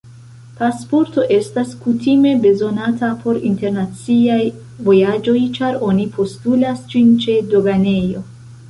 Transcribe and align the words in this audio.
Pasporto 0.59 1.25
estas 1.35 1.75
kutime 1.83 2.31
bezonata 2.45 3.11
por 3.25 3.39
internaciaj 3.51 4.41
vojaĝoj, 4.89 5.39
ĉar 5.61 5.79
oni 5.91 6.11
postulas 6.19 6.87
ĝin 6.97 7.15
ĉe 7.27 7.43
doganejo. 7.55 8.29